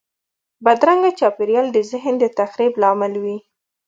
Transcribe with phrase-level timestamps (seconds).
[0.65, 3.37] بدرنګه چاپېریال د ذهن د تخریب لامل وي